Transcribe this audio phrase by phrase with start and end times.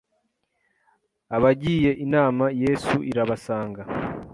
[1.35, 3.81] Abagiye inama, Yesu irabasanga